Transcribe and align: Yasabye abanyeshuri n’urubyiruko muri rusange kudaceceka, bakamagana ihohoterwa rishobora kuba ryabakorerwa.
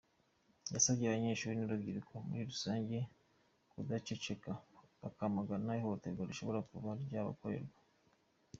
Yasabye 0.73 1.05
abanyeshuri 1.07 1.53
n’urubyiruko 1.55 2.13
muri 2.27 2.41
rusange 2.51 2.97
kudaceceka, 3.71 4.51
bakamagana 5.01 5.71
ihohoterwa 5.79 6.23
rishobora 6.29 6.59
kuba 6.69 6.89
ryabakorerwa. 7.03 7.77